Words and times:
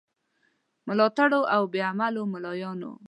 ملاتړو 0.87 1.41
او 1.55 1.61
بې 1.71 1.81
علمو 1.87 2.31
مُلایانو. 2.33 2.91